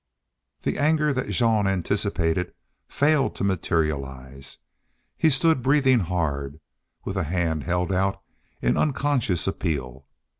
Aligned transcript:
The 0.63 0.79
anger 0.79 1.13
that 1.13 1.29
Jean 1.29 1.67
anticipated 1.67 2.55
failed 2.87 3.35
to 3.35 3.43
materialize. 3.43 4.57
He 5.15 5.29
stood, 5.29 5.61
breathing 5.61 5.99
hard, 5.99 6.59
with 7.05 7.17
a 7.17 7.25
hand 7.25 7.65
held 7.65 7.93
out 7.93 8.19
in 8.63 8.77
unconscious 8.77 9.45
appeal. 9.45 10.07